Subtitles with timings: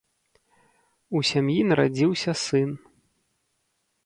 [1.19, 2.69] У сям'і нарадзіўся сын.